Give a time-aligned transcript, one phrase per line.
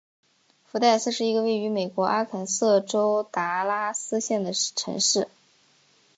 [0.65, 5.27] 福代斯是一个位于美国阿肯色州达拉斯县的城市。